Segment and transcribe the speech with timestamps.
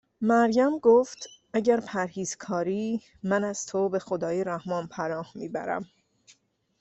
[0.21, 5.85] مریم گفت: اگر پرهیزگاری، من از تو به خدای رحمان پناه میبرم